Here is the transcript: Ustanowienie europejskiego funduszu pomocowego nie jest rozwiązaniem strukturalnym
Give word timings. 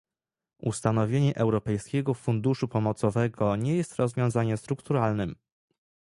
Ustanowienie 0.59 1.35
europejskiego 1.35 2.13
funduszu 2.13 2.67
pomocowego 2.67 3.55
nie 3.55 3.75
jest 3.77 3.95
rozwiązaniem 3.95 4.57
strukturalnym 4.57 5.35